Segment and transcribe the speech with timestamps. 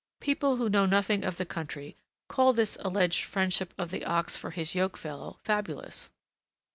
[0.19, 1.95] People who know nothing of the country
[2.27, 6.09] call this alleged friendship of the ox for his yoke fellow fabulous.